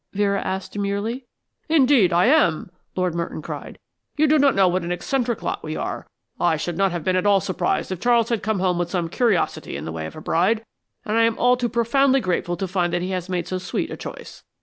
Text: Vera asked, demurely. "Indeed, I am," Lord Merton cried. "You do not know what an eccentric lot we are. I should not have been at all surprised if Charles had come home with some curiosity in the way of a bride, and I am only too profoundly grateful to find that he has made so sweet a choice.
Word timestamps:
Vera 0.13 0.41
asked, 0.41 0.71
demurely. 0.73 1.27
"Indeed, 1.69 2.11
I 2.11 2.25
am," 2.25 2.71
Lord 2.95 3.13
Merton 3.13 3.43
cried. 3.43 3.77
"You 4.17 4.25
do 4.25 4.39
not 4.39 4.55
know 4.55 4.67
what 4.67 4.81
an 4.81 4.91
eccentric 4.91 5.43
lot 5.43 5.63
we 5.63 5.75
are. 5.75 6.07
I 6.39 6.57
should 6.57 6.75
not 6.75 6.91
have 6.91 7.03
been 7.03 7.15
at 7.15 7.27
all 7.27 7.39
surprised 7.39 7.91
if 7.91 7.99
Charles 7.99 8.29
had 8.29 8.41
come 8.41 8.57
home 8.57 8.79
with 8.79 8.89
some 8.89 9.09
curiosity 9.09 9.77
in 9.77 9.85
the 9.85 9.91
way 9.91 10.07
of 10.07 10.15
a 10.15 10.21
bride, 10.21 10.65
and 11.05 11.19
I 11.19 11.21
am 11.25 11.37
only 11.37 11.57
too 11.59 11.69
profoundly 11.69 12.19
grateful 12.19 12.57
to 12.57 12.67
find 12.67 12.91
that 12.93 13.03
he 13.03 13.11
has 13.11 13.29
made 13.29 13.47
so 13.47 13.59
sweet 13.59 13.91
a 13.91 13.95
choice. 13.95 14.43